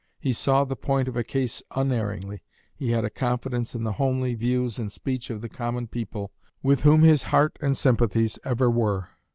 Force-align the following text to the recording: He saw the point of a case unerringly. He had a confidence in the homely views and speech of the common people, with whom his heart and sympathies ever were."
He 0.19 0.33
saw 0.33 0.63
the 0.63 0.75
point 0.75 1.07
of 1.07 1.15
a 1.15 1.23
case 1.23 1.61
unerringly. 1.75 2.41
He 2.73 2.89
had 2.89 3.05
a 3.05 3.11
confidence 3.11 3.75
in 3.75 3.83
the 3.83 3.91
homely 3.91 4.33
views 4.33 4.79
and 4.79 4.91
speech 4.91 5.29
of 5.29 5.41
the 5.41 5.47
common 5.49 5.85
people, 5.85 6.31
with 6.63 6.81
whom 6.81 7.03
his 7.03 7.21
heart 7.29 7.55
and 7.61 7.77
sympathies 7.77 8.39
ever 8.43 8.67
were." 8.67 9.09